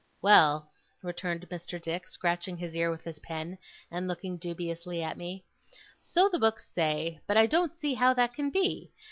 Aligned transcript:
'Well,' 0.19 0.71
returned 1.03 1.47
Mr. 1.49 1.79
Dick, 1.79 2.07
scratching 2.07 2.57
his 2.57 2.75
ear 2.75 2.89
with 2.89 3.03
his 3.03 3.19
pen, 3.19 3.59
and 3.91 4.07
looking 4.07 4.37
dubiously 4.37 5.03
at 5.03 5.15
me. 5.15 5.45
'So 5.99 6.27
the 6.27 6.39
books 6.39 6.65
say; 6.67 7.19
but 7.27 7.37
I 7.37 7.45
don't 7.45 7.77
see 7.77 7.93
how 7.93 8.15
that 8.15 8.33
can 8.33 8.49
be. 8.49 8.91